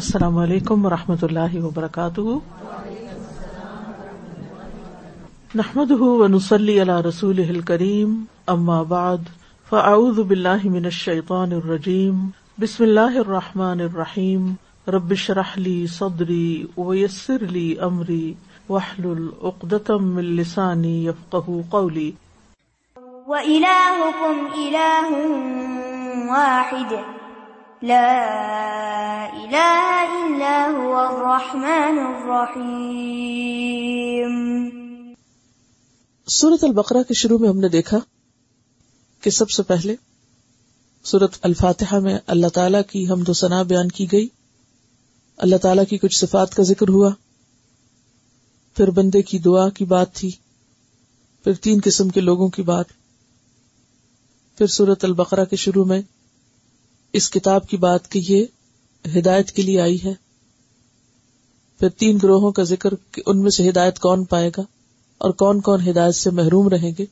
[0.00, 2.20] السلام علیکم و رحمۃ اللہ وبرکاتہ۔
[5.54, 9.16] نحمد ونسلی علی رسول کریم اما بعد،
[9.68, 12.28] فاعوذ باللہ من الشیطان الرجیم،
[12.60, 14.52] بسم اللہ الرحمٰن الرحیم
[14.88, 18.34] ربش رحلی صدری ویسر لی امری
[18.68, 22.12] وحل العقدم السانی یفقہ قولی۔
[23.26, 25.20] وإلهكم إله
[26.28, 27.19] واحد.
[27.82, 28.28] لا
[29.32, 34.60] إله إلا هو الرحمن الرحيم.
[36.26, 37.98] سورت البقرہ کے شروع میں ہم نے دیکھا
[39.20, 39.96] کہ سب سے پہلے
[41.04, 44.28] سورت الفاتحہ میں اللہ تعالی کی حمد و ثنا بیان کی گئی۔
[45.36, 47.10] اللہ تعالی کی کچھ صفات کا ذکر ہوا۔
[48.76, 50.30] پھر بندے کی دعا کی بات تھی۔
[51.44, 52.84] پھر تین قسم کے لوگوں کی بات۔
[54.58, 56.02] پھر سورت البقرہ کے شروع میں
[57.12, 58.44] اس کتاب کی بات کہ یہ
[59.18, 60.14] ہدایت کے لیے آئی ہے۔
[61.78, 64.62] پھر تین گروہوں کا ذکر کہ ان میں سے ہدایت کون پائے گا
[65.18, 67.06] اور کون کون ہدایت سے محروم رہیں گے۔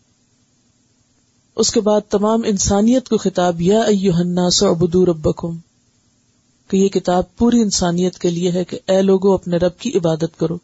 [1.57, 5.57] اس کے بعد تمام انسانیت کو خطاب، یا الناس اعبدوا ربکم،
[6.69, 10.39] کہ یہ کتاب پوری انسانیت کے لیے ہے کہ اے لوگوں اپنے رب کی عبادت
[10.39, 10.59] کرو۔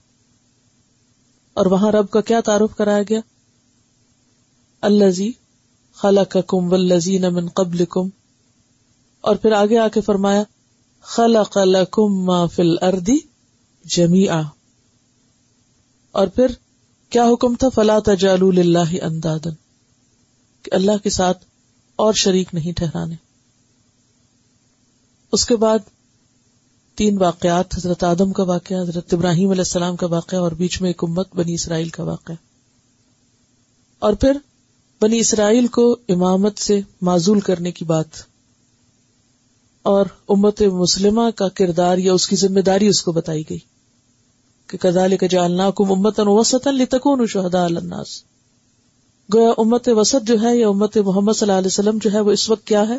[1.55, 3.21] اور وہاں رب کا کیا تعارف کرایا گیا؟
[4.81, 5.33] الزی
[5.95, 8.09] خلقکم والذین من قبلکم
[9.25, 10.43] اور پھر آگے آ کے فرمایا،
[11.03, 13.11] خلق لکم ما فی الارض
[13.85, 14.43] جمیعا.
[16.13, 16.47] اور پھر
[17.11, 19.51] کیا حکم تھا، فلا تجالوا للہ اندادا.
[20.63, 21.45] کہ اللہ کے ساتھ
[21.97, 23.15] اور شریک نہیں ٹھہرانے.
[25.33, 25.79] اس کے بعد
[26.95, 30.91] تین واقعات، حضرت آدم کا واقعہ، حضرت ابراہیم علیہ السلام کا واقعہ، اور بیچ میں
[30.91, 32.35] ایک امت بنی اسرائیل کا واقعہ.
[33.99, 34.39] اور پھر
[35.01, 38.34] بنی اسرائیل کو امامت سے معزول کرنے کی بات
[39.85, 43.59] اور امت مسلمہ کا کردار یا اس کی ذمہ داری اس کو بتائی گئی
[44.67, 48.25] کہ کزال کا جالنا کم امتن وسط لتکون شہدا الناس۔
[49.35, 52.31] گویا امت وسط جو ہے یا امت محمد صلی اللہ علیہ وسلم جو ہے وہ
[52.31, 52.99] اس وقت کیا ہے؟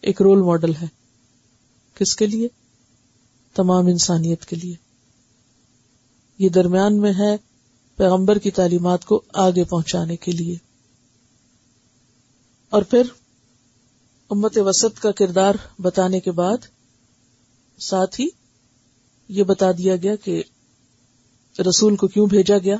[0.00, 0.86] ایک رول ماڈل ہے۔
[1.94, 2.48] کس کے لیے؟
[3.54, 4.74] تمام انسانیت کے لیے۔
[6.38, 7.36] یہ درمیان میں ہے
[7.96, 10.56] پیغمبر کی تعلیمات کو آگے پہنچانے کے لیے۔
[12.70, 13.02] اور پھر
[14.34, 16.66] امت وسط کا کردار بتانے کے بعد
[17.78, 18.26] ساتھ ہی
[19.30, 20.42] یہ بتا دیا گیا کہ
[21.58, 22.76] رسول کو کیوں بھیجا گیا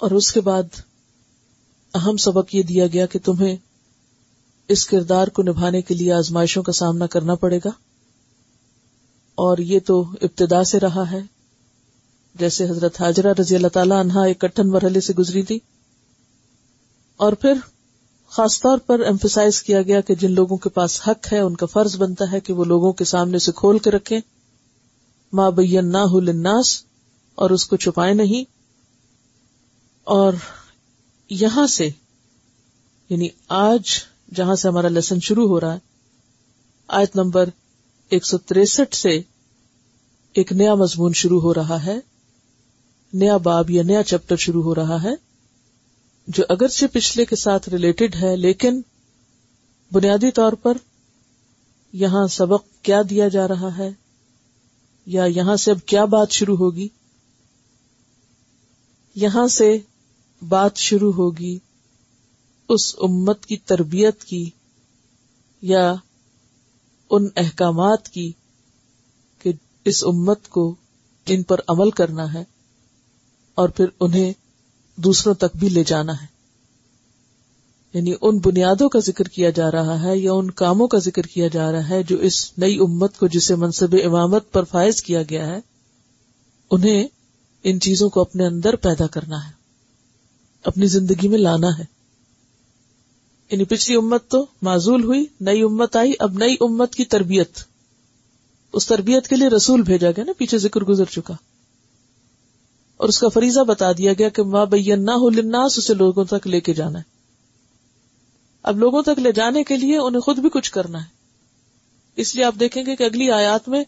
[0.00, 0.80] اور اس کے بعد
[1.94, 3.56] اہم سبق یہ دیا گیا کہ تمہیں
[4.68, 7.70] اس کردار کو نبھانے کے لیے آزمائشوں کا سامنا کرنا پڑے گا
[9.38, 11.20] اور یہ تو ابتدا سے رہا ہے
[12.34, 15.58] جیسے حضرت حاجرہ رضی اللہ تعالی عنہا ایک کٹھن مرحلے سے گزری تھی
[17.20, 17.58] اور پھر
[18.32, 21.66] خاص طور پر ایمفیسائز کیا گیا کہ جن لوگوں کے پاس حق ہے، ان کا
[21.66, 24.20] فرض بنتا ہے کہ وہ لوگوں کے سامنے سے کھول کے رکھیں۔
[25.32, 26.60] ماں بین نہ
[27.34, 28.50] اور اس کو چھپائے نہیں۔
[30.04, 30.32] اور
[31.30, 31.90] یہاں سے
[33.08, 33.82] یعنی آج
[34.34, 35.78] جہاں سے ہمارا لیسن شروع ہو رہا ہے،
[36.88, 37.48] آیت نمبر
[38.08, 39.22] ایک سو تریسٹھ سے
[40.32, 41.98] ایک نیا مضمون شروع ہو رہا ہے۔
[43.12, 45.31] نیا باب یا نیا چیپٹر شروع ہو رہا ہے۔
[46.26, 48.82] جو اگرچہ پچھلے کے ساتھ ریلیٹڈ ہے، لیکن
[49.92, 50.76] بنیادی طور پر
[51.92, 53.90] یہاں سبق کیا دیا جا رہا ہے؟
[55.06, 56.88] یا یہاں سے اب کیا بات شروع ہوگی؟
[59.14, 59.78] یہاں سے
[60.48, 61.58] بات شروع ہوگی
[62.68, 64.50] اس امت کی تربیت کی
[65.62, 65.94] یا
[67.10, 68.32] ان احکامات کی
[69.38, 69.52] کہ
[69.84, 70.74] اس امت کو
[71.26, 72.44] جن پر عمل کرنا ہے
[73.54, 74.32] اور پھر انہیں
[74.96, 76.26] دوسروں تک بھی لے جانا ہے۔
[77.94, 81.48] یعنی ان بنیادوں کا ذکر کیا جا رہا ہے یا ان کاموں کا ذکر کیا
[81.48, 85.46] جا رہا ہے جو اس نئی امت کو جسے منصب امامت پر فائز کیا گیا
[85.46, 85.60] ہے،
[86.70, 87.08] انہیں
[87.64, 89.52] ان چیزوں کو اپنے اندر پیدا کرنا ہے،
[90.64, 91.84] اپنی زندگی میں لانا ہے۔
[93.50, 97.58] یعنی پچھلی امت تو معذول ہوئی، نئی امت آئی، اب نئی امت کی تربیت۔
[98.72, 101.34] اس تربیت کے لیے رسول بھیجا گیا نا، پیچھے ذکر گزر چکا۔
[103.02, 106.24] اور اس کا فریضہ بتا دیا گیا کہ ماں بین نہ ہو لناس اسے لوگوں
[106.24, 107.04] تک لے کے جانا ہے۔
[108.62, 111.08] اب لوگوں تک لے جانے کے لیے انہیں خود بھی کچھ کرنا ہے۔
[112.16, 113.84] اس لیے آپ دیکھیں گے کہ اگلی آیات میں،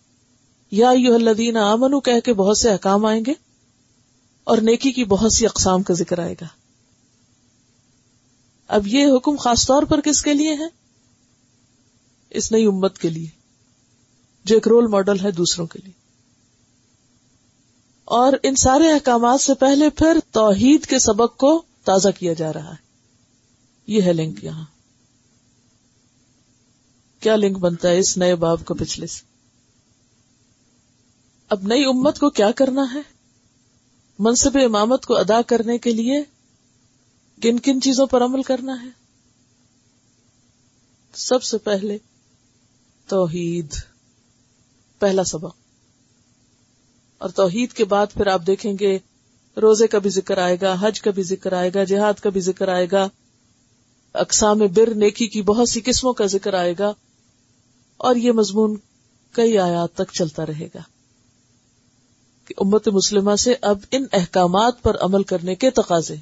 [0.70, 3.32] یا یو الدین آمن کہہ کے بہت سے احکام آئیں گے
[4.44, 6.46] اور نیکی کی بہت سی اقسام کا ذکر آئے گا۔
[8.68, 10.68] اب یہ حکم خاص طور پر کس کے لیے ہے؟
[12.30, 13.28] اس نئی امت کے لیے۔
[14.44, 16.03] جو ایک رول ماڈل ہے دوسروں کے لیے۔
[18.04, 22.70] اور ان سارے احکامات سے پہلے پھر توحید کے سبق کو تازہ کیا جا رہا
[22.70, 22.84] ہے۔
[23.86, 24.64] یہ ہے لنک یہاں۔
[27.20, 29.22] کیا لنک بنتا ہے اس نئے باب کا پچھلے سے؟
[31.48, 33.00] اب نئی امت کو کیا کرنا ہے؟
[34.18, 36.22] منصب امامت کو ادا کرنے کے لیے
[37.42, 38.88] کن کن چیزوں پر عمل کرنا ہے؟
[41.14, 41.98] سب سے پہلے
[43.06, 43.74] توحید،
[44.98, 45.63] پہلا سبق۔
[47.24, 48.98] اور توحید کے بعد پھر آپ دیکھیں گے،
[49.56, 52.40] روزے کا بھی ذکر آئے گا، حج کا بھی ذکر آئے گا، جہاد کا بھی
[52.40, 53.08] ذکر آئے گا،
[54.14, 56.92] اقسام بر، نیکی کی بہت سی قسموں کا ذکر آئے گا،
[57.96, 58.76] اور یہ مضمون
[59.32, 60.80] کئی آیات تک چلتا رہے گا۔
[62.44, 66.14] کہ امت مسلمہ سے اب ان احکامات پر عمل کرنے کے تقاضے۔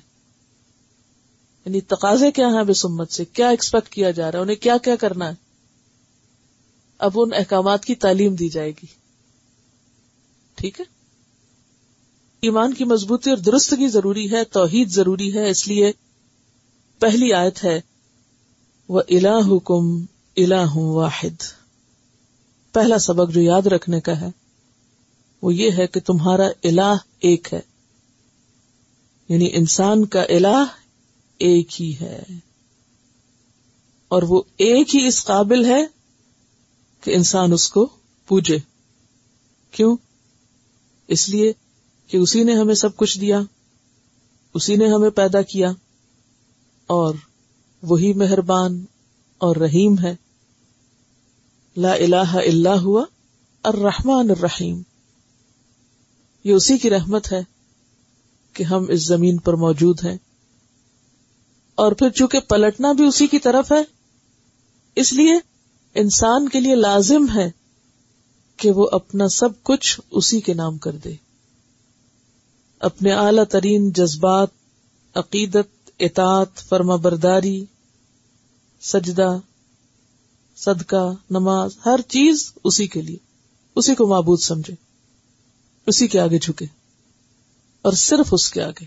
[1.65, 4.77] یعنی تقاضے کیا ہیں بس امت سے؟ کیا ایکسپیکٹ کیا جا رہا ہے؟ انہیں کیا
[4.77, 5.35] کیا کرنا ہے؟
[6.99, 9.03] اب ان احکامات کی تعلیم دی جائے گی۔
[10.55, 10.92] ٹھیک ہے؟
[12.43, 15.91] ایمان کی مضبوطی اور درستگی ضروری ہے، توحید ضروری ہے، اس لیے
[17.01, 17.81] پہلی آیت ہے
[18.89, 19.93] وہ الا حکم
[20.37, 21.43] الا واحد
[22.75, 24.31] پہلا سبق جو یاد رکھنے کا ہے،
[25.43, 27.61] وہ یہ ہے کہ تمہارا الہ ایک ہے
[29.29, 30.65] یعنی انسان کا الہ
[31.41, 32.23] ایک ہی ہے،
[34.11, 35.83] اور وہ ایک ہی اس قابل ہے
[37.03, 37.89] کہ انسان اس کو
[38.29, 38.59] پوجے۔
[39.75, 39.97] کیوں؟
[41.09, 41.53] اس لیے
[42.07, 43.41] کہ اسی نے ہمیں سب کچھ دیا،
[44.55, 45.73] اسی نے ہمیں پیدا کیا،
[46.87, 47.15] اور
[47.83, 48.85] وہی مہربان
[49.39, 50.17] اور رحیم ہے۔
[51.77, 53.05] لا الہ الا ہوا
[53.63, 54.83] الرحمن الرحیم۔
[56.45, 57.43] یہ اسی کی رحمت ہے
[58.53, 60.19] کہ ہم اس زمین پر موجود ہیں۔
[61.75, 63.83] اور پھر چونکہ پلٹنا بھی اسی کی طرف ہے،
[64.97, 65.35] اس لیے
[65.95, 67.51] انسان کے لیے لازم ہے
[68.57, 71.15] کہ وہ اپنا سب کچھ اسی کے نام کر دے۔
[72.83, 74.49] اپنے اعلی ترین جذبات،
[75.15, 77.65] عقیدت، اطاعت فرما برداری
[78.83, 79.31] سجدہ،
[80.57, 83.17] صدقہ، نماز، ہر چیز اسی کے لیے،
[83.77, 84.75] اسی کو معبود سمجھے،
[85.87, 86.67] اسی کے آگے جھکے،
[87.85, 88.87] اور صرف اس کے آگے۔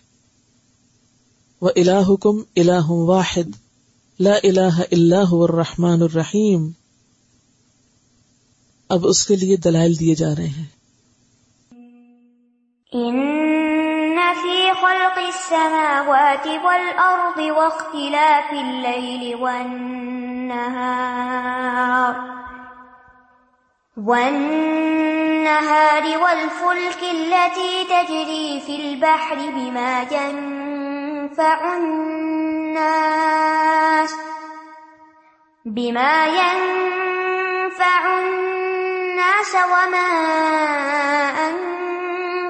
[1.62, 3.56] وہ الا حکم اللہ واحد
[4.20, 6.70] لا الہ اللہ الرحمن الرحیم
[8.90, 10.75] اب اس کے لیے دلائل دیے جا رہے ہیں۔
[15.16, 20.56] خلق السماوات والارض واختلاف الليل والنهار
[23.98, 25.24] والنهار
[26.04, 33.26] والفلك التي تجري في البحر بما ينفع الناس
[35.66, 38.56] بما ينفع الناس
[39.16, 40.12] الناس وما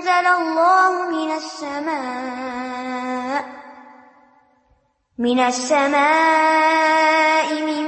[0.06, 2.66] أنزل الله من السماء
[5.18, 5.94] من السماء
[7.54, 7.86] من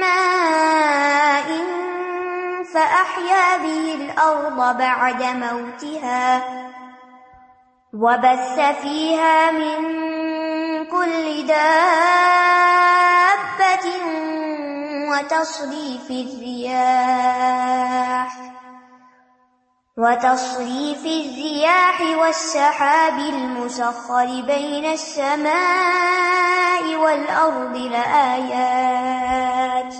[0.00, 1.46] ماء
[2.74, 6.42] فأحيا به الأرض بعد موتها،
[7.94, 9.76] وبث فيها من
[10.86, 12.66] كل دابة
[15.10, 17.32] وتصريف الرياح.
[20.02, 29.94] وتصريف الرياح والسحاب المسخر بين السماء والأرض لآيات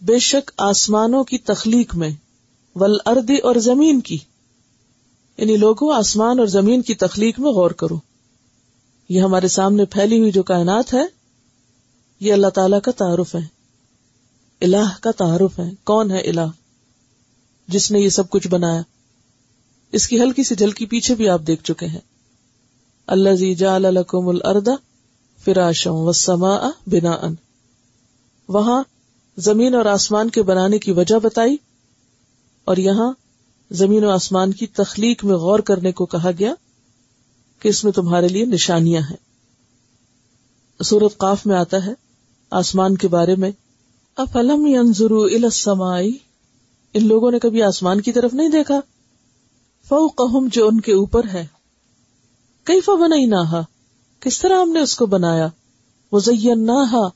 [0.01, 2.11] بے شک آسمانوں کی تخلیق میں،
[2.77, 4.19] والارض اور زمین کی۔
[5.37, 8.01] یعنی لوگوں، آسمان اور زمین کی تخلیق میں غور کرو۔
[9.09, 11.05] یہ ہمارے سامنے پھیلی ہوئی جو کائنات ہے،
[12.21, 13.47] یہ اللہ تعالی کا تعارف ہے۔
[14.61, 16.51] الہ کا تعارف ہے۔ کون ہے الہ؟
[17.69, 18.83] جس نے یہ سب کچھ بنایا۔
[19.93, 22.01] اس کی ہلکی سی جھلکی پیچھے بھی آپ دیکھ چکے ہیں۔
[23.07, 24.75] اللہ زی الکم الردا
[25.45, 27.35] فراشم و سما بنا ان
[28.49, 28.83] وہاں
[29.37, 31.57] زمین اور آسمان کے بنانے کی وجہ بتائی
[32.65, 33.13] اور یہاں
[33.71, 36.55] زمین و آسمان کی تخلیق میں غور کرنے کو کہا گیا
[37.61, 39.17] کہ اس میں تمہارے لیے نشانیاں ہیں۔
[40.85, 41.93] سورت قاف میں آتا ہے،
[42.51, 43.51] آسمان کے بارے میں،
[44.17, 44.77] افلم
[46.95, 48.81] ان لوگوں نے کبھی آسمان کی طرف نہیں دیکھا؟
[49.89, 51.47] فوقہم جو ان کے اوپر ہے۔
[52.65, 53.61] کیف بنیناہا؟
[54.21, 55.49] کس طرح ہم نے اس کو بنایا؟
[56.13, 57.09] وزیناہا،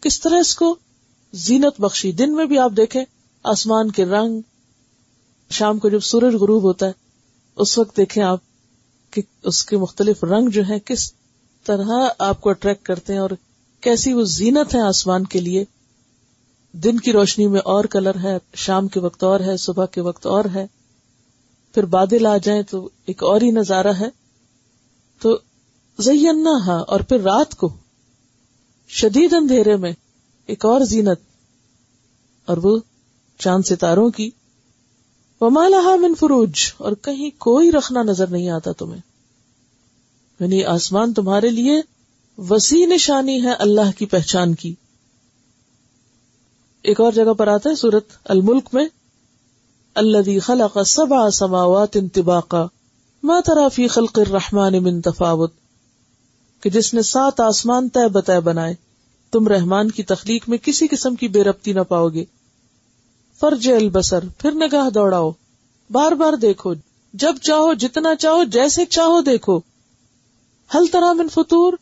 [0.00, 0.76] کس طرح اس کو؟
[1.32, 3.04] زینت بخشی۔ دن میں بھی آپ دیکھیں،
[3.42, 4.40] آسمان کے رنگ۔
[5.50, 6.92] شام کو جب سورج غروب ہوتا ہے،
[7.56, 8.38] اس وقت دیکھیں آپ
[9.10, 11.12] کہ اس کے مختلف رنگ جو ہیں، کس
[11.64, 13.30] طرح آپ کو اٹریکٹ کرتے ہیں اور
[13.80, 15.64] کیسی وہ زینت ہے آسمان کے لیے۔
[16.72, 20.26] دن کی روشنی میں اور کلر ہے، شام کے وقت اور ہے، صبح کے وقت
[20.26, 20.66] اور ہے۔
[21.74, 24.08] پھر بادل آ جائیں تو ایک اور ہی نظارہ ہے
[25.20, 25.38] تو
[25.98, 27.76] زینا ہاں اور پھر رات کو
[28.88, 29.92] شدید اندھیرے میں
[30.46, 31.20] ایک اور زینت
[32.44, 32.78] اور وہ
[33.38, 34.30] چاند ستاروں کی۔
[35.40, 39.00] ومالہ من فروج، اور کہیں کوئی رکھنا نظر نہیں آتا تمہیں۔
[40.40, 41.80] یعنی آسمان تمہارے لیے
[42.38, 44.74] وسیع نشانی ہے اللہ کی پہچان کی۔
[46.82, 48.86] ایک اور جگہ پر آتا ہے سورت الملک میں۔
[49.94, 52.66] اللہ خلق سبع سماوات انتباقا
[53.22, 55.52] ما ترا فی خلق الرحمن من تفاوت؟
[56.60, 58.74] کہ جس نے سات آسمان طے بتائے بنائے،
[59.30, 62.24] تم رحمان کی تخلیق میں کسی قسم کی بے ربتی نہ پاؤ گے۔
[63.40, 65.30] فرج البسر پھر نگاہ دوڑاؤ۔
[65.90, 66.74] بار بار دیکھو،
[67.14, 69.60] جب چاہو جتنا چاہو، جیسے چاہو دیکھو۔
[70.74, 71.72] ہل طرح من فطور،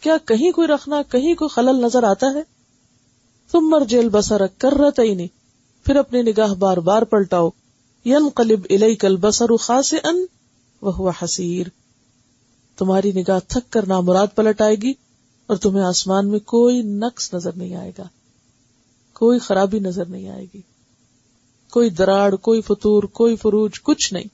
[0.00, 2.42] کیا کہیں کوئی رکھنا کہیں کوئی خلل نظر آتا ہے؟
[3.52, 5.41] تم مر جیل بسر کر رہتا ہی نہیں
[5.84, 7.50] پھر اپنی نگاہ بار بار پلٹاؤ۔
[8.04, 8.96] ین قلب الئی
[9.56, 10.24] خاص ان
[10.82, 11.66] وہ حسیر
[12.76, 14.92] تمہاری نگاہ تھک کر نامراد پلٹ آئے گی
[15.46, 18.02] اور تمہیں آسمان میں کوئی نقص نظر نہیں آئے گا۔
[19.14, 20.60] کوئی خرابی نظر نہیں آئے گی۔
[21.70, 24.28] کوئی دراڑ، کوئی فطور، کوئی فروج، کچھ نہیں۔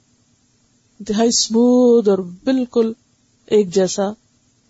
[0.98, 2.92] انتہائی اسموتھ اور بالکل
[3.46, 4.02] ایک جیسا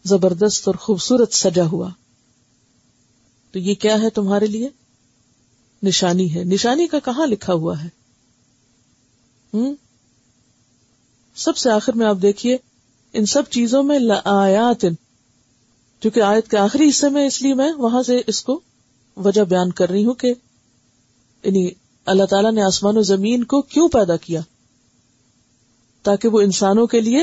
[0.04, 1.90] زبردست اور خوبصورت سجا ہوا۔
[3.52, 4.68] تو یہ کیا ہے تمہارے لیے؟
[5.82, 7.88] نشانی ہے۔ نشانی کا کہاں لکھا ہوا ہے؟
[9.54, 9.74] ہم؟
[11.34, 12.56] سب سے آخر میں آپ دیکھیے،
[13.12, 14.84] ان سب چیزوں میں آیات
[16.00, 18.60] چونکہ آیت کے آخری حصے میں اس لیے میں وہاں سے اس کو
[19.16, 20.34] وجہ بیان کر رہی ہوں کہ
[21.44, 21.70] یعنی
[22.06, 24.40] اللہ تعالیٰ نے آسمان و زمین کو کیوں پیدا کیا؟
[26.02, 27.20] تاکہ وہ انسانوں کے لیے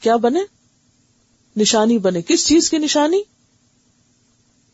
[0.00, 0.40] کیا بنے؟
[1.56, 3.22] نشانی بنے۔ کس چیز کی نشانی؟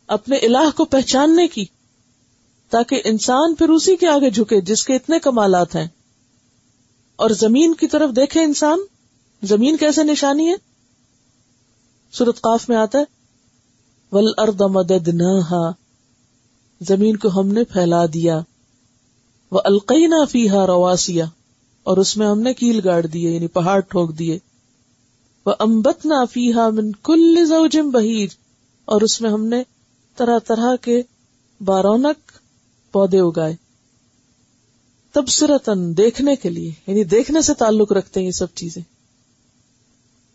[0.07, 1.65] اپنے الہ کو پہچاننے کی۔
[2.73, 5.87] تاکہ انسان پھر اسی کے آگے جھکے جس کے اتنے کمالات ہیں۔
[7.15, 8.79] اور زمین کی طرف دیکھے انسان؟
[9.43, 10.53] زمین کیسے نشانی ہے؟
[12.11, 13.03] سورت قاف میں آتا ہے
[14.11, 15.09] ول ارد مدد
[16.81, 18.39] زمین کو ہم نے پھیلا دیا۔
[19.51, 21.25] وہ القینا فیحا رواسیا
[21.83, 24.39] اور اس میں ہم نے کیل گاڑ دیے یعنی پہاڑ ٹھوک دیے۔
[25.45, 28.27] وہ امبت نہ فیحا من کل زوجم بہیر
[28.85, 29.63] اور اس میں ہم نے
[30.15, 31.01] طرح طرح کے
[31.61, 32.22] بارونک
[32.93, 33.55] پودے اگائے۔
[35.11, 38.81] تبصرتن دیکھنے کے لیے یعنی دیکھنے سے تعلق رکھتے ہیں یہ سب چیزیں۔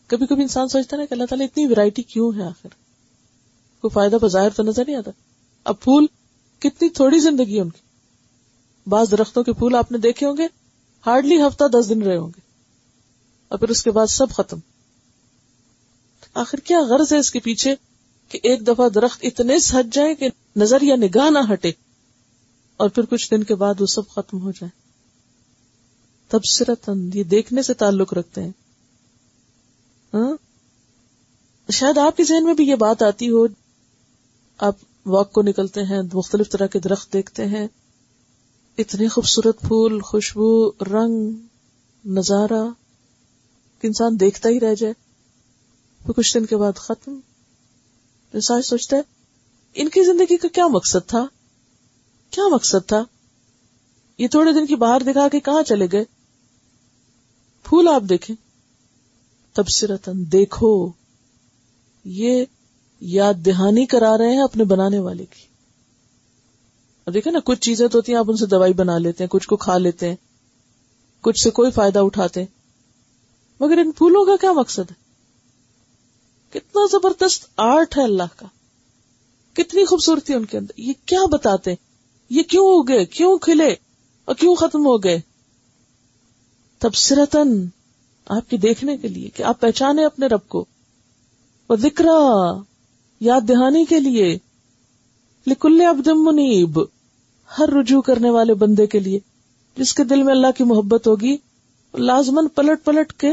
[0.06, 2.68] کبھی کبھی انسان سوچتا نا کہ اللہ تعالیٰ اتنی ویرائٹی کیوں ہے آخر؟
[3.80, 5.10] کوئی فائدہ بظاہر تو نظر نہیں آتا۔
[5.64, 6.06] اب پھول
[6.58, 7.80] کتنی تھوڑی زندگی ہے ان کی۔
[8.86, 10.46] بعض درختوں کے پھول آپ نے دیکھے ہوں گے
[11.06, 12.40] ہارڈلی ہفتہ دس دن رہے ہوں گے۔
[13.48, 14.58] اور پھر اس کے بعد سب ختم۔
[16.34, 17.74] آخر کیا غرض ہے اس کے پیچھے
[18.28, 21.72] کہ ایک دفعہ درخت اتنے سج جائے کہ نظر یا نگاہ نہ ہٹے؟
[22.78, 24.70] اور پھر کچھ دن کے بعد وہ سب ختم ہو جائے۔
[26.28, 26.40] تب
[27.14, 28.50] یہ دیکھنے سے تعلق رکھتے ہیں۔
[30.14, 30.36] ہاں؟
[31.72, 33.46] شاید آپ کے ذہن میں بھی یہ بات آتی ہو۔
[34.58, 37.68] آپ واک کو نکلتے ہیں، مختلف طرح کے درخت دیکھتے ہیں۔
[38.78, 41.32] اتنے خوبصورت پھول، خوشبو، رنگ،
[42.04, 42.68] نظارہ
[43.82, 44.94] انسان دیکھتا ہی رہ جائے۔
[46.06, 47.20] پھر کچھ دن کے بعد ختم۔
[48.34, 49.02] انسان سوچتا ہے،
[49.74, 51.26] ان کی زندگی کا کیا مقصد تھا؟
[52.30, 53.04] کیا مقصد تھا؟
[54.18, 56.04] یہ تھوڑے دن کی باہر دکھا کے کہاں چلے گئے؟
[57.62, 58.36] پھول آپ دیکھیں۔
[59.52, 60.92] تبصرتن دیکھو،
[62.04, 62.44] یہ
[63.00, 65.46] یاد دہانی کرا رہے ہیں اپنے بنانے والے کی۔
[67.06, 69.28] اب دیکھیں نا، کچھ چیزیں تو ہوتی ہیں، آپ ان سے دوائی بنا لیتے ہیں،
[69.28, 70.16] کچھ کو کھا لیتے ہیں،
[71.20, 72.58] کچھ سے کوئی فائدہ اٹھاتے ہیں۔
[73.60, 75.08] مگر ان پھولوں کا کیا مقصد ہے؟
[76.50, 78.46] کتنا زبردست آرٹ ہے اللہ کا۔
[79.52, 81.74] کتنی خوبصورتی ان کے اندر۔ یہ کیا بتاتے
[82.30, 83.74] یہ کیوں اگے کیوں کھلے؟
[84.24, 85.20] اور کیوں ختم ہو گئے؟
[86.78, 87.66] تبصرتن
[88.26, 90.64] آپ کی دیکھنے کے لیے کہ آپ پہچانے اپنے رب کو
[91.66, 92.04] اور ذکر
[93.20, 94.38] یاد دہانی کے لیے
[95.46, 96.80] لکل ابدم منیب
[97.58, 99.18] ہر رجوع کرنے والے بندے کے لیے
[99.76, 101.36] جس کے دل میں اللہ کی محبت ہوگی
[101.94, 103.30] لازمن پلٹ پلٹ کے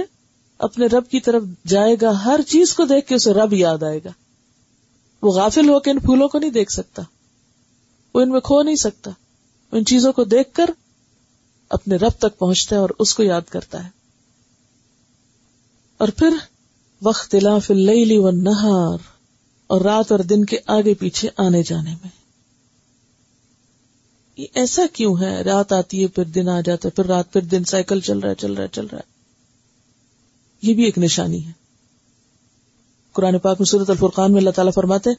[0.58, 4.00] اپنے رب کی طرف جائے گا، ہر چیز کو دیکھ کے اسے رب یاد آئے
[4.06, 4.10] گا۔
[5.22, 7.02] وہ غافل ہو کے ان پھولوں کو نہیں دیکھ سکتا۔
[8.16, 9.12] وہ ان میں کھو نہیں سکتا۔
[9.72, 10.70] ان چیزوں کو دیکھ کر
[11.70, 13.90] اپنے رب تک پہنچتا ہے اور اس کو یاد کرتا ہے۔
[15.98, 16.30] اور پھر
[17.02, 17.36] وقت
[17.70, 18.98] اللیل والنہار
[19.68, 22.10] اور رات اور دن کے آگے پیچھے آنے جانے میں۔
[24.38, 27.42] یہ ایسا کیوں ہے؟ رات آتی ہے پھر دن آ جاتا ہے، پھر رات پھر
[27.42, 29.12] دن، سائیکل چل رہا ہے، چل رہا ہے، چل رہا ہے۔
[30.62, 31.52] یہ بھی ایک نشانی ہے۔
[33.12, 35.10] قرآن پاک میں صورت الفرقان میں اللہ تعالیٰ فرماتے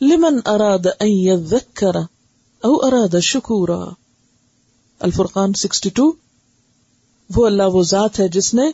[0.00, 0.86] لمن اراد
[2.62, 3.90] او اراد شکورا
[5.00, 6.12] الفرقان سکسٹی ٹو۔
[7.36, 8.70] وہ اللہ وہ ذات ہے جس نے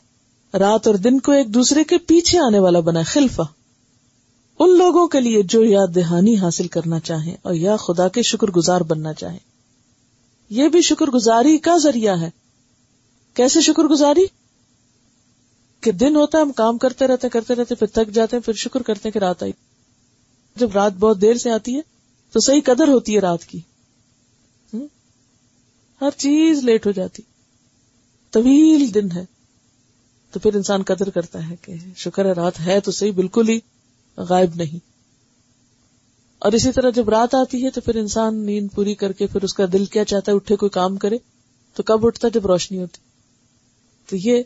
[0.58, 3.42] رات اور دن کو ایک دوسرے کے پیچھے آنے والا بنا خلفا
[4.58, 8.46] ان لوگوں کے لیے جو یاد دہانی حاصل کرنا چاہیں اور یا خدا کے شکر
[8.46, 9.38] گزار بننا چاہیں۔
[10.50, 12.30] یہ بھی شکر گزاری کا ذریعہ ہے۔
[13.34, 14.37] کیسے شکر گزاری
[15.80, 18.52] کہ دن ہوتا ہے ہم کام کرتے رہتے کرتے رہتے پھر تھک جاتے ہیں، پھر
[18.52, 19.52] شکر کرتے ہیں کہ رات آئی۔
[20.56, 21.80] جب رات بہت دیر سے آتی ہے،
[22.32, 23.60] تو صحیح قدر ہوتی ہے رات کی۔
[26.00, 27.22] ہر چیز لیٹ ہو جاتی۔
[28.30, 29.24] طویل دن ہے۔
[30.30, 33.58] تو پھر انسان قدر کرتا ہے کہ شکر ہے، رات ہے تو صحیح، بالکل ہی
[34.16, 34.88] غائب نہیں۔
[36.38, 39.42] اور اسی طرح جب رات آتی ہے، تو پھر انسان نیند پوری کر کے پھر
[39.42, 41.18] اس کا دل کیا چاہتا ہے، اٹھے کوئی کام کرے،
[41.74, 42.98] تو کب اٹھتا جب روشنی ہوتی۔
[44.06, 44.42] تو یہ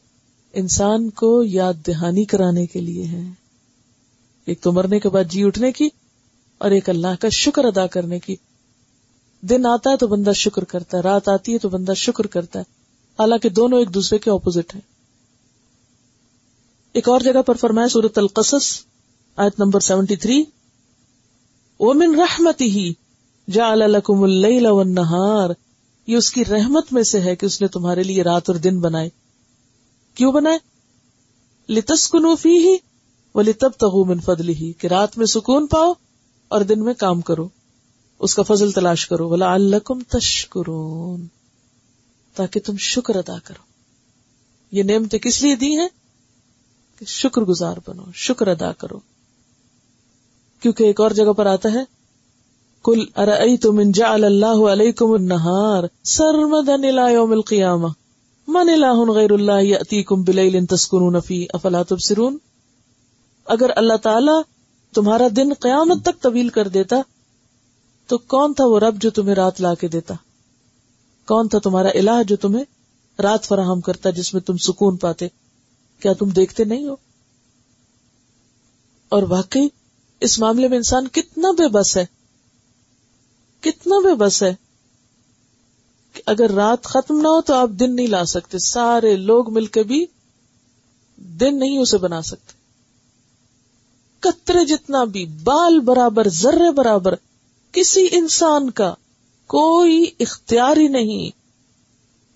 [0.55, 3.31] انسان کو یاد دہانی کرانے کے لیے ہے۔
[4.45, 5.89] ایک تو مرنے کے بعد جی اٹھنے کی
[6.59, 8.37] اور ایک اللہ کا شکر ادا کرنے کی۔
[9.41, 12.59] دن آتا ہے تو بندہ شکر کرتا ہے، رات آتی ہے تو بندہ شکر کرتا
[12.59, 12.65] ہے۔
[13.19, 14.83] حالانکہ دونوں ایک دوسرے کے اپوزٹ ہیں۔
[16.93, 18.85] ایک اور جگہ پر فرمایا سورت القصص،
[19.37, 20.45] آیت نمبر سیونٹی تھری۔
[21.81, 22.93] ومن رحمتی ہی
[23.51, 25.51] جا الکم اللیل والنہار
[26.07, 28.81] یہ اس کی رحمت میں سے ہے کہ اس نے تمہارے لیے رات اور دن
[28.81, 29.22] بنائے۔
[30.15, 30.59] کیوں بنائے؟
[31.73, 32.77] لتسکنو فی ہی
[33.35, 35.93] ولی تب تغو من فضلی ہی کہ رات میں سکون پاؤ
[36.49, 37.49] اور دن میں کام کرو۔
[38.19, 41.27] اس کا فضل تلاش کرو۔ ولا الکم تشکرون
[42.35, 43.63] تاکہ تم شکر ادا کرو۔
[44.73, 45.89] یہ نعمتیں کس لیے دی ہیں؟
[46.99, 49.01] کہ شکر گزار بنو، شکر ادا کرو۔
[50.61, 51.85] کیونکہ ایک اور جگہ پر آتا ہے
[52.85, 57.89] کل ارئی تم انجا اللہ علیہ کم النہار سرمدن یوم القیامہ
[58.49, 62.39] من اللہ غیر اللہ یأتیکم بلیل تسکنون فی افلا تبصرون؟
[63.45, 64.33] اگر اللہ تعالی
[64.95, 66.97] تمہارا دن قیامت تک طویل کر دیتا،
[68.07, 70.15] تو کون تھا وہ رب جو تمہیں رات لا کے دیتا؟
[71.27, 72.65] کون تھا تمہارا الہ جو تمہیں
[73.23, 75.29] رات فراہم کرتا جس میں تم سکون پاتے؟
[76.01, 76.97] کیا تم دیکھتے نہیں ہو؟
[79.09, 79.69] اور واقعی،
[80.21, 82.05] اس معاملے میں انسان کتنا بے بس ہے،
[83.61, 84.55] کتنا بے بس ہے۔
[86.27, 89.83] اگر رات ختم نہ ہو تو آپ دن نہیں لا سکتے۔ سارے لوگ مل کے
[89.83, 90.07] بھی
[91.17, 92.53] دن نہیں اسے بنا سکتے۔
[94.19, 97.15] کترے جتنا بھی بال برابر، ذرے برابر،
[97.73, 98.95] کسی انسان کا
[99.47, 101.31] کوئی اختیار ہی نہیں۔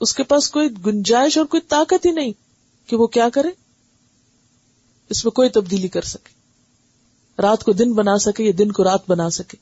[0.01, 2.33] اس کے پاس کوئی گنجائش اور کوئی طاقت ہی نہیں
[2.87, 3.49] کہ وہ کیا کرے۔
[5.11, 6.37] اس میں کوئی تبدیلی کر سکے۔
[7.43, 9.57] رات کو دن بنا سکے یا دن کو رات بنا سکے۔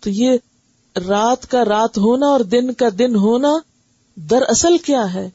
[0.00, 0.38] تو یہ
[1.08, 3.48] رات کا رات ہونا اور دن کا دن ہونا
[4.14, 5.30] دراصل کیا ہے؟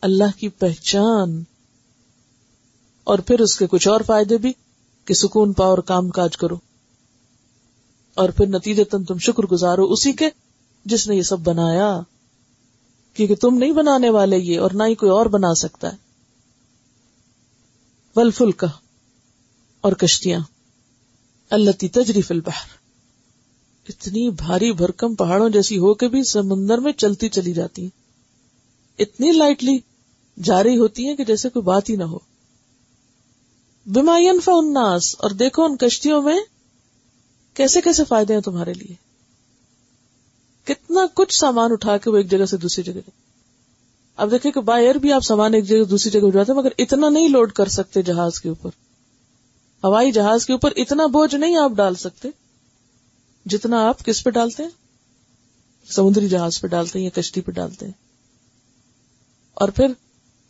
[0.00, 1.44] اللہ کی پہچان۔
[3.04, 4.52] اور پھر اس کے کچھ اور فائدے بھی
[5.04, 6.56] کہ سکون پاؤ اور کام کاج کرو۔
[8.14, 10.30] اور پھر نتیجے تن تم شکر گزارو اسی کے
[10.84, 12.00] جس نے یہ سب بنایا۔
[13.14, 15.96] کیونکہ تم نہیں بنانے والے یہ اور نہ ہی کوئی اور بنا سکتا ہے۔
[18.16, 18.66] ول کا
[19.80, 20.40] اور کشتیاں۔
[21.50, 22.77] اللہ تجریف البحر۔
[23.88, 27.88] اتنی بھاری بھرکم پہاڑوں جیسی ہو کے بھی سمندر میں چلتی چلی جاتی ہیں۔
[28.98, 29.78] اتنی لائٹلی
[30.42, 32.18] جاری ہوتی ہیں کہ جیسے کوئی بات ہی نہ ہو۔
[33.86, 36.38] بیمائن فناس اور دیکھو ان کشتیوں میں
[37.54, 38.94] کیسے کیسے فائدے ہیں تمہارے لیے۔
[40.64, 43.10] کتنا کچھ سامان اٹھا کے وہ ایک جگہ سے دوسری جگہ
[44.16, 47.08] اب دیکھیں کہ بائی ایئر بھی آپ سامان ایک جگہ دوسری جگہ اٹھاتے مگر اتنا
[47.08, 48.70] نہیں لوڈ کر سکتے جہاز کے اوپر۔
[49.84, 52.28] ہوائی جہاز کے اوپر اتنا بوجھ نہیں آپ ڈال سکتے۔
[53.48, 54.70] جتنا آپ کس پہ ڈالتے ہیں؟
[55.90, 57.92] سمندری جہاز پہ ڈالتے ہیں یا کشتی پہ ڈالتے ہیں؟
[59.54, 59.86] اور پھر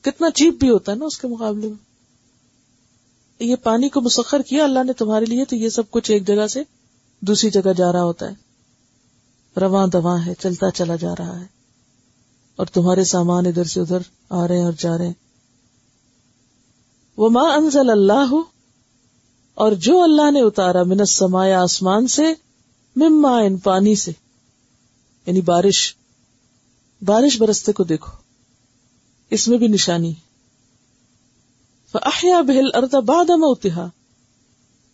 [0.01, 1.89] کتنا چیپ بھی ہوتا ہے نا اس کے مقابلے میں؟
[3.41, 6.47] یہ پانی کو مسخر کیا اللہ نے تمہارے لیے تو یہ سب کچھ ایک جگہ
[6.47, 6.63] سے
[7.21, 8.35] دوسری جگہ جا رہا ہوتا ہے۔
[9.61, 11.47] رواں دواں ہے، چلتا چلا جا رہا ہے۔
[12.57, 13.99] اور تمہارے سامان ادھر سے ادھر
[14.31, 15.13] آ رہے ہیں اور جا رہے ہیں۔
[17.17, 18.35] وہ ماں انزل اللہ
[19.55, 22.48] اور جو اللہ نے اتارا منت سمایا آسمان سے
[22.96, 24.12] مما ان پانی سے۔
[25.27, 25.94] یعنی بارش۔
[27.03, 28.12] بارش برستے کو دیکھو۔
[29.31, 30.14] اس میں بھی نشانی۔
[31.92, 33.88] فاحیا بہل اردا باد موتہا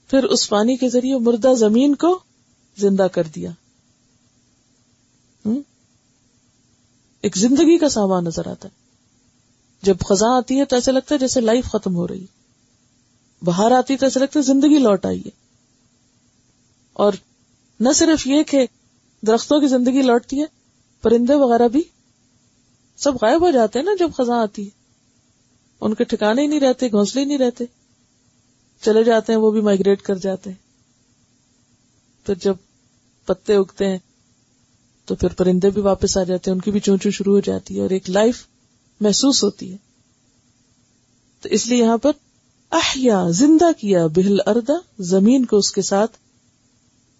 [0.08, 2.18] پھر اس پانی کے ذریعے مردہ زمین کو
[2.76, 3.50] زندہ کر دیا۔
[7.20, 8.84] ایک زندگی کا سامان نظر آتا ہے۔
[9.82, 12.26] جب خزاں آتی ہے تو ایسا لگتا ہے جیسے لائف ختم ہو رہی
[13.42, 15.30] باہر آتی تو ایسا لگتا ہے زندگی لوٹ آئی ہے۔
[16.92, 17.12] اور
[17.80, 18.66] نہ صرف یہ کہ
[19.26, 20.46] درختوں کی زندگی لوٹتی ہے،
[21.02, 21.82] پرندے وغیرہ بھی
[22.96, 24.70] سب غائب ہو جاتے ہیں نا جب خزاں آتی ہے۔
[25.80, 27.64] ان کے ٹھکانے ہی نہیں رہتے، گھونسلے ہی نہیں رہتے۔
[28.82, 30.56] چلے جاتے ہیں، وہ بھی مائگریٹ کر جاتے ہیں۔
[32.26, 32.54] پھر جب
[33.26, 33.98] پتے اگتے ہیں،
[35.04, 37.76] تو پھر پرندے بھی واپس آ جاتے ہیں، ان کی بھی چونچو شروع ہو جاتی
[37.76, 38.46] ہے اور ایک لائف
[39.00, 39.76] محسوس ہوتی ہے۔
[41.40, 42.12] تو اس لیے یہاں پر
[42.70, 46.16] احیا، زندہ کیا، بہل اردا زمین کو اس کے ساتھ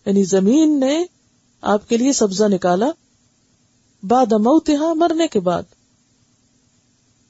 [0.07, 1.05] یعنی زمین نے
[1.61, 2.91] آپ کے لیے سبزہ نکالا
[4.03, 5.63] باد موتہا مرنے کے بعد۔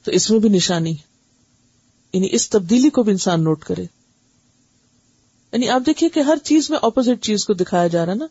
[0.03, 1.15] تو اس میں بھی نشانی ہے۔
[2.13, 3.85] یعنی اس تبدیلی کو بھی انسان نوٹ کرے۔
[5.53, 8.27] یعنی آپ دیکھیے کہ ہر چیز میں اپوزٹ چیز کو دکھایا جا رہا نا۔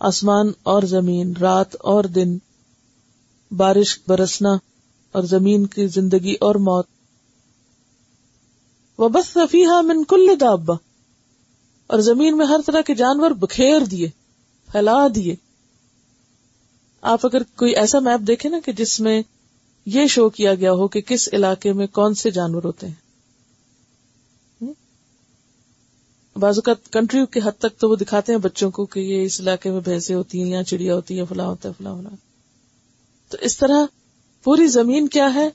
[0.00, 2.38] آسمان اور زمین، رات اور دن،
[3.50, 4.50] بارش برسنا
[5.12, 6.86] اور زمین کی زندگی اور موت۔
[8.98, 10.74] وہ بس رفیح من کل دابا
[11.88, 14.08] اور زمین میں ہر طرح کے جانور بکھیر دیے،
[14.72, 15.34] پھیلا دیے۔
[17.02, 19.22] آپ اگر کوئی ایسا میپ دیکھیں نا کہ جس میں
[19.86, 23.08] یہ شو کیا گیا ہو کہ کس علاقے میں کون سے جانور ہوتے ہیں۔
[26.36, 29.40] بعض اوقات کنٹری کے حد تک تو وہ دکھاتے ہیں بچوں کو کہ یہ اس
[29.40, 32.16] علاقے میں بھینسیں ہوتی ہیں یا چڑیا ہوتی ہیں، فلاں ہوتا ہے، فلاں فلاں۔
[33.28, 33.86] تو اس طرح
[34.44, 35.48] پوری زمین کیا ہے؟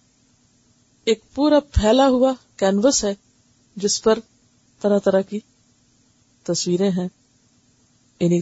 [1.06, 3.14] ایک پورا پھیلا ہوا کینوس ہے
[3.76, 4.20] جس پر
[4.82, 5.40] طرح طرح کی
[6.44, 7.08] تصویریں ہیں
[8.20, 8.42] یعنی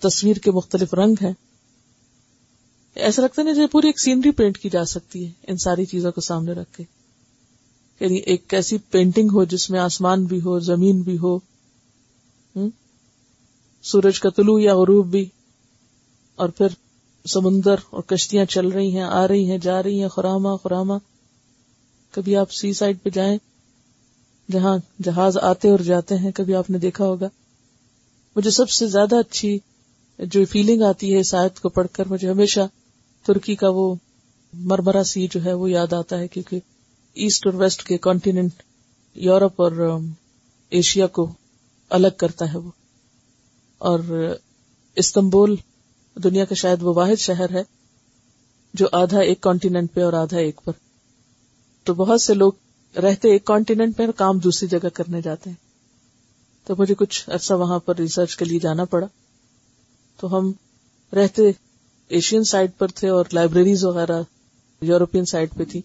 [0.00, 1.32] تصویر کے مختلف رنگ ہیں۔
[2.94, 6.12] ایسا لگتا نہیں جیسے پوری ایک سینری پینٹ کی جا سکتی ہے، ان ساری چیزوں
[6.12, 6.84] کو سامنے رکھ کے۔
[8.00, 11.38] یعنی ایک ایسی پینٹنگ ہو جس میں آسمان بھی ہو، زمین بھی ہو۔
[13.82, 15.28] سورج کا طلوع یا غروب بھی۔
[16.36, 16.66] اور پھر
[17.28, 20.94] سمندر اور کشتیاں چل رہی ہیں، آ رہی ہیں، جا رہی ہیں خراما خراما
[22.10, 23.38] کبھی آپ سی سائڈ پہ جائیں
[24.50, 27.28] جہاں جہاز آتے اور جاتے ہیں، کبھی آپ نے دیکھا ہوگا۔
[28.36, 29.58] مجھے سب سے زیادہ اچھی
[30.18, 32.60] جو فیلنگ آتی ہے آیت کو پڑھ کر، مجھے ہمیشہ
[33.26, 33.94] ترکی کا وہ
[34.52, 36.60] مرمرا سی جو ہے، وہ یاد آتا ہے کیونکہ
[37.14, 38.52] ایسٹ اور ویسٹ کے کانٹیننٹ
[39.14, 39.98] یورپ اور
[40.70, 41.32] ایشیا کو
[41.90, 42.70] الگ کرتا ہے وہ۔
[43.78, 44.00] اور،
[44.96, 45.56] استنبول
[46.24, 47.62] دنیا کا شاید وہ واحد شہر ہے،
[48.74, 50.72] جو آدھا ایک کانٹیننٹ پہ اور آدھا ایک پر۔
[51.84, 52.52] تو بہت سے لوگ
[52.96, 55.56] رہتے ایک کانٹیننٹ پہ اور کام دوسری جگہ کرنے جاتے ہیں۔
[56.66, 59.06] تو مجھے کچھ عرصہ وہاں پر ریسرچ کے لیے جانا پڑا۔
[60.20, 60.52] تو ہم
[61.12, 61.42] رہتے
[62.08, 64.22] ایشین سائڈ پر تھے اور لائبریریز وغیرہ
[64.80, 65.82] یورپین سائڈ پہ تھی۔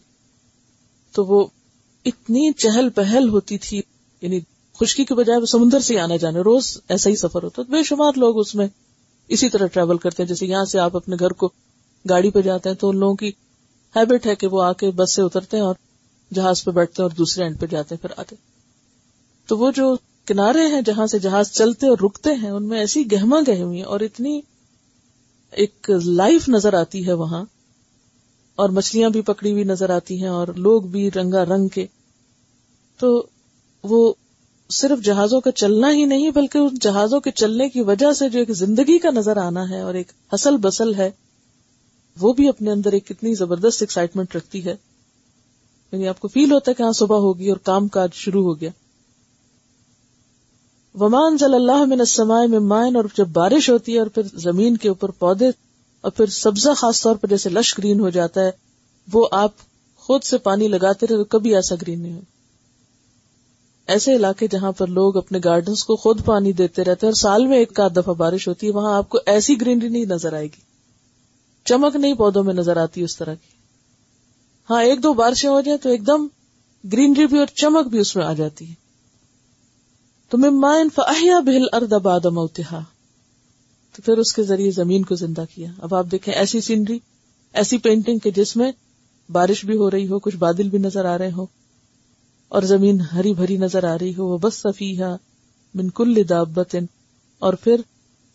[1.12, 1.48] تو وہ
[2.06, 3.82] اتنی چہل پہل ہوتی تھی
[4.22, 4.40] یعنی
[4.80, 8.12] خشکی کے بجائے وہ سمندر سے آنا جانا روز ایسا ہی سفر ہوتا۔ بے شمار
[8.16, 8.68] لوگ اس میں
[9.28, 11.50] اسی طرح ٹریول کرتے ہیں۔ جیسے یہاں سے آپ اپنے گھر کو
[12.10, 13.32] گاڑی پہ جاتے ہیں تو ان لوگوں کی
[13.96, 15.76] ہیبٹ ہے کہ وہ آ کے بس سے اترتے ہیں اور
[16.34, 18.36] جہاز پہ بیٹھتے ہیں اور دوسرے اینڈ پہ جاتے ہیں پھر آتے
[19.48, 23.12] تو وہ جو کنارے ہیں جہاں سے جہاز چلتے اور رکتے ہیں، ان میں ایسی
[23.12, 24.42] گہما گہمی اور اتنی
[25.52, 27.46] ایک لائف نظر آتی ہے وہاں۔
[28.56, 31.88] اور مچھلیاں بھی پکڑی ہوئی نظر آتی ہیں اور لوگ بھی رنگا رنگ کے۔
[33.00, 33.28] تو
[33.84, 34.14] وہ
[34.70, 38.40] صرف جہازوں کا چلنا ہی نہیں، بلکہ ان جہازوں کے چلنے کی وجہ سے جو
[38.40, 41.12] ایک زندگی کا نظر آنا ہے اور ایک حسل بسل ہے،
[42.20, 44.76] وہ بھی اپنے اندر ایک کتنی زبردست ایکسائٹمنٹ رکھتی ہے۔
[45.92, 48.60] یعنی آپ کو فیل ہوتا ہے کہ ہاں صبح ہوگی اور کام کاج شروع ہو
[48.62, 48.70] گیا۔
[50.96, 54.78] ومان ضل اللہ میں نسمائے میں مائن اور جب بارش ہوتی ہے اور پھر زمین
[54.78, 55.48] کے اوپر پودے
[56.04, 58.52] اور پھر سبزہ خاص طور پر جیسے لش گرین ہو جاتا ہے،
[59.08, 59.52] وہ آپ
[59.96, 62.22] خود سے پانی لگاتے رہے تو کبھی ایسا گرین نہیں ہو
[63.88, 67.46] ایسے علاقے جہاں پر لوگ اپنے گارڈنس کو خود پانی دیتے رہتے ہیں، اور سال
[67.46, 70.46] میں ایک آدھ دفعہ بارش ہوتی ہے، وہاں آپ کو ایسی گرینری نہیں نظر آئے
[70.46, 70.62] گی۔
[71.66, 73.55] چمک نہیں پودوں میں نظر آتی اس طرح کی۔
[74.70, 76.28] ہاں ایک دو بارشیں ہو جائیں تو ایک دم
[76.92, 78.74] گرینری بھی اور چمک بھی اس میں آ جاتی ہے۔
[80.30, 82.80] تو ممائن فاہیا بہل ارد آباد موتہا
[83.96, 87.00] تو پھر اس کے ذریعے زمین کو زندہ کیا۔ اب آپ دیکھیں ایسی سینری،
[87.54, 88.72] ایسی پینٹنگ کے جس میں
[89.30, 91.46] بارش بھی ہو رہی ہو، کچھ بادل بھی نظر آ رہے ہو
[92.48, 95.16] اور زمین ہری بھری نظر آ رہی ہو وہ بس صفیحہ
[95.74, 96.76] من کل دابت
[97.40, 97.82] اور پھر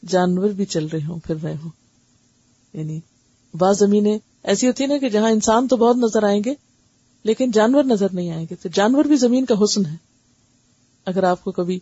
[0.08, 1.70] جانور بھی چل رہے ہوں، پھر رہے ہوں۔
[2.72, 3.00] یعنی
[3.54, 6.54] بعض زمینیں ایسی ہوتی نا کہ جہاں انسان تو بہت نظر آئیں گے،
[7.22, 9.96] لیکن جانور نظر نہیں آئیں گے۔ تو جانور بھی زمین کا حسن ہے۔
[11.06, 11.78] اگر آپ کو کبھی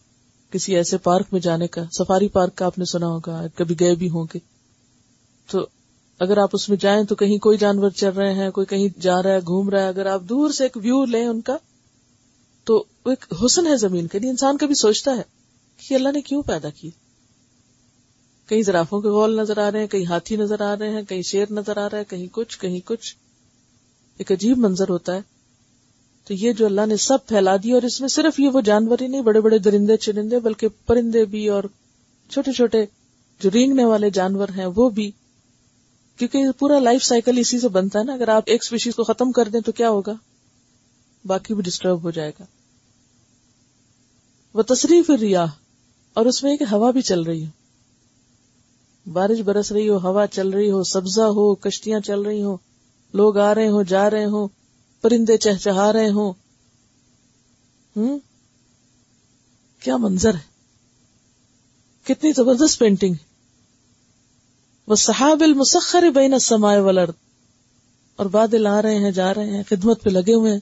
[0.51, 3.95] کسی ایسے پارک میں جانے کا، سفاری پارک کا آپ نے سنا ہوگا، کبھی گئے
[3.95, 4.39] بھی ہوں گے۔
[5.51, 5.67] تو
[6.19, 9.23] اگر آپ اس میں جائیں تو کہیں کوئی جانور چل رہے ہیں، کوئی کہیں جا
[9.23, 11.57] رہا ہے، گھوم رہا ہے۔ اگر آپ دور سے ایک ویو لیں ان کا،
[12.65, 15.23] تو ایک حسن ہے زمین کے لیے یعنی انسان کبھی سوچتا ہے
[15.89, 16.91] کہ اللہ نے کیوں پیدا کی
[18.49, 21.23] کہیں زرافوں کے گول نظر آ رہے ہیں کہیں ہاتھی نظر آ رہے ہیں کہیں
[21.23, 23.17] شیر نظر آ رہا ہے کہیں کچھ کہیں کچھ۔
[24.19, 25.21] ایک عجیب منظر ہوتا ہے۔
[26.25, 28.99] تو یہ جو اللہ نے سب پھیلا دیا اور اس میں صرف یہ وہ جانور
[29.01, 31.65] ہی نہیں، بڑے بڑے درندے، چرندے، بلکہ پرندے بھی اور
[32.31, 32.85] چھوٹے چھوٹے
[33.41, 35.11] جو رینگنے والے جانور ہیں، وہ بھی۔
[36.17, 39.33] کیونکہ پورا لائف سائیکل اسی سے بنتا ہے نا، اگر آپ ایک اسپیشیز کو ختم
[39.33, 40.13] کر دیں تو کیا ہوگا؟
[41.25, 42.45] باقی بھی ڈسٹرب ہو جائے گا۔
[44.55, 45.47] وہ تصریف ریاح
[46.15, 47.58] اور اس میں ایک ہوا بھی چل رہی ہے۔
[49.13, 52.57] بارش برس رہی ہو، ہوا چل رہی ہو، سبزہ ہو، کشتیاں چل رہی ہو
[53.15, 54.49] لوگ آ رہے ہوں، جا رہے ہوں،
[55.03, 56.33] پرندے چہچہا رہے ہوں۔
[57.97, 58.19] ہوں؟
[59.81, 60.59] کیا منظر ہے؟
[62.05, 63.15] کتنی زبردست پینٹنگ
[64.87, 67.11] وہ صحاب المسخر بین سمائے ولر
[68.17, 70.61] اور بادل آ رہے ہیں، جا رہے ہیں، خدمت پہ لگے ہوئے ہیں۔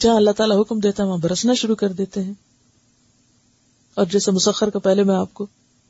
[0.00, 2.34] جہاں اللہ تعالیٰ حکم دیتا ہے، وہاں برسنا شروع کر دیتے ہیں۔
[3.94, 5.46] اور جیسے مسخر کا پہلے میں آپ کو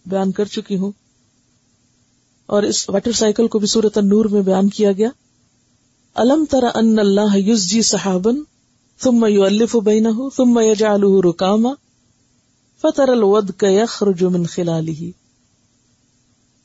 [0.07, 0.93] بیان کر چکی ہوں
[2.47, 5.09] اور اس واٹر سائیکل کو بھی صورت نور میں بیان کیا گیا۔
[6.15, 8.37] الم تر ان اللہ یوز جی صحابن
[9.03, 11.71] ثم یؤلف بینہ ثم یجعلہ رکاما
[12.83, 15.11] فتر الود یخرج من خلالہ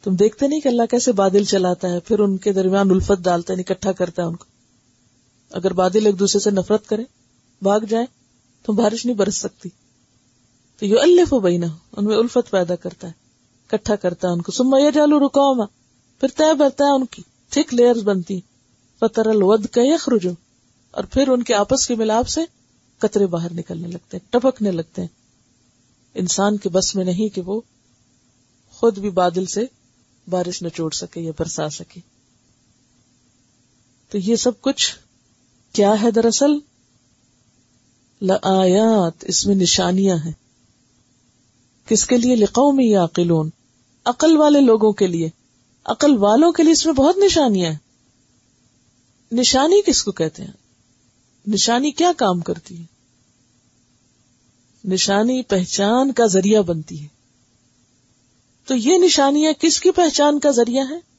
[0.03, 3.53] تم دیکھتے نہیں کہ اللہ کیسے بادل چلاتا ہے، پھر ان کے درمیان الفت ڈالتا
[3.53, 4.45] ہے یعنی اکٹھا کرتا ہے ان کو۔
[5.51, 7.03] اگر بادل ایک دوسرے سے نفرت کرے،
[7.61, 8.05] بھاگ جائے،
[8.63, 9.69] تو بارش نہیں برس سکتی۔
[10.79, 11.67] تو یو الف بہنا
[11.97, 13.20] ان میں الفت پیدا کرتا ہے۔
[13.71, 15.65] اکٹھا کرتا ہے ان کو۔ سما یہ جالو رکاؤ
[16.19, 18.41] پھر طے بھرتا ہے ان کی۔ تھک لیئر بنتی۔
[18.99, 20.27] فتر الود کا یخرج
[20.91, 22.41] اور پھر ان کے آپس کے ملاپ سے
[22.97, 25.07] قطرے باہر نکلنے لگتے ہیں، ٹپکنے لگتے ہیں۔
[26.13, 27.61] انسان کے بس میں نہیں کہ وہ
[28.71, 29.65] خود بھی بادل سے
[30.29, 31.99] بارش نہ چوڑ سکے یا برسا سکے۔
[34.09, 34.95] تو یہ سب کچھ
[35.73, 36.51] کیا ہے دراصل؟
[38.21, 40.33] لآیات۔ اس میں نشانیاں ہیں۔
[41.85, 43.49] کس کے لیے؟ لقاؤ میں یا عقلون
[44.05, 45.29] عقل والے لوگوں کے لیے۔
[45.85, 47.77] عقل والوں کے لیے اس میں بہت نشانیاں ہیں۔
[49.31, 50.51] نشانی کس کو کہتے ہیں؟
[51.47, 52.83] نشانی کیا کام کرتی ہے؟
[54.85, 57.07] نشانی پہچان کا ذریعہ بنتی ہے۔
[58.65, 61.11] تو یہ نشانیاں کس کی پہچان کا ذریعہ ہے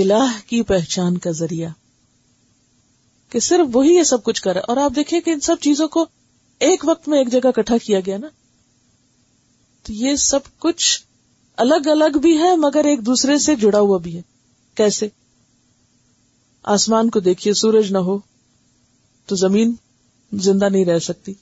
[0.00, 1.70] الہ کی پہچان کا ذریعہ۔
[3.30, 6.06] کہ صرف وہی یہ سب کچھ کرے اور آپ دیکھیں کہ ان سب چیزوں کو
[6.58, 8.26] ایک وقت میں ایک جگہ اکٹھا کیا گیا نا۔
[9.82, 11.02] تو یہ سب کچھ
[11.56, 14.22] الگ الگ بھی ہے مگر ایک دوسرے سے جڑا ہوا بھی ہے۔
[14.74, 15.08] کیسے؟
[16.62, 18.18] آسمان کو دیکھیے، سورج نہ ہو
[19.26, 19.74] تو زمین
[20.32, 21.34] زندہ نہیں رہ سکتی۔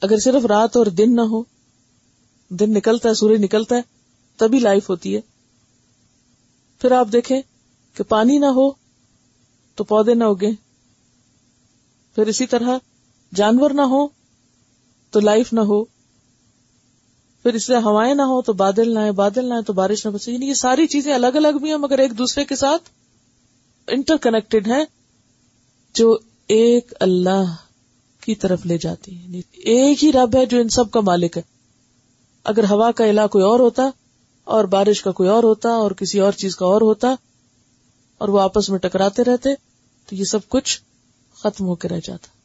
[0.00, 1.42] اگر صرف رات اور دن نہ ہو،
[2.48, 3.80] دن نکلتا ہے، سورج نکلتا ہے،
[4.36, 5.20] تبھی لائف ہوتی ہے۔
[6.78, 7.42] پھر آپ دیکھیں
[7.94, 8.70] کہ پانی نہ ہو
[9.74, 10.50] تو پودے نہ اگے
[12.14, 12.78] پھر اسی طرح
[13.34, 14.06] جانور نہ ہو
[15.10, 15.84] تو لائف نہ ہو۔
[17.44, 20.04] پھر اس سے ہوائیں نہ ہو تو بادل نہ آئے، بادل نہ آئے تو بارش
[20.06, 22.90] نہ بچے یعنی یہ ساری چیزیں الگ الگ بھی ہیں، مگر ایک دوسرے کے ساتھ
[23.88, 24.84] انٹر کنیکٹڈ ہیں،
[25.94, 26.16] جو
[26.48, 27.54] ایک اللہ
[28.22, 31.36] کی طرف لے جاتی ہے یعنی ایک ہی رب ہے جو ان سب کا مالک
[31.36, 31.42] ہے۔
[32.46, 33.88] اگر ہوا کا علا کوئی اور ہوتا،
[34.46, 37.14] اور بارش کا کوئی اور ہوتا، اور کسی اور چیز کا اور ہوتا،
[38.18, 39.54] اور وہ آپس میں ٹکراتے رہتے،
[40.08, 40.80] تو یہ سب کچھ
[41.36, 42.41] ختم ہو کے رہ جاتا۔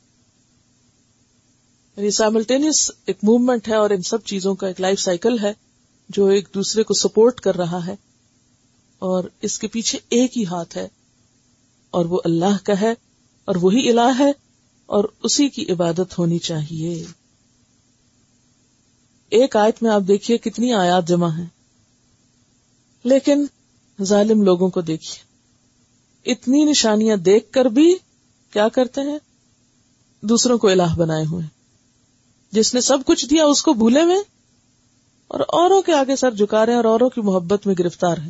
[1.97, 5.53] یعنی سائملٹینس ایک موومنٹ ہے اور ان سب چیزوں کا ایک لائف سائیکل ہے
[6.10, 7.95] جو ایک دوسرے کو سپورٹ کر رہا ہے
[8.99, 10.88] اور اس کے پیچھے ایک ہی ہاتھ ہے
[11.91, 12.93] اور وہ اللہ کا ہے
[13.45, 14.31] اور وہی الہ ہے
[14.86, 17.05] اور اسی کی عبادت ہونی چاہیے۔
[19.29, 21.45] ایک آیت میں آپ دیکھیے کتنی آیات جمع ہیں۔
[23.03, 23.45] لیکن
[24.03, 25.27] ظالم لوگوں کو دیکھیے۔
[26.31, 27.95] اتنی نشانیاں دیکھ کر بھی
[28.51, 29.19] کیا کرتے ہیں؟
[30.21, 31.57] دوسروں کو الہ بنائے ہوئے۔
[32.58, 34.17] جس نے سب کچھ دیا اس کو بھولے ہوئے؟
[35.28, 38.30] اور اوروں کے آگے سر جھکا رہے ہیں اور اوروں کی محبت میں گرفتار ہیں۔